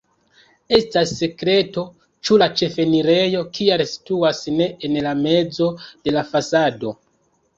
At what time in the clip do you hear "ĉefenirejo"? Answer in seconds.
2.61-3.43